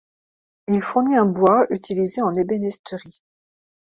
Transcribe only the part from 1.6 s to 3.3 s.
utilisé en ébénisterie.